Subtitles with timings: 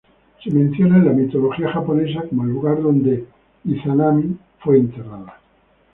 [0.43, 3.23] Se menciona en la mitología japonesa como el lugar donde
[3.65, 5.39] Izanami fue enterrada.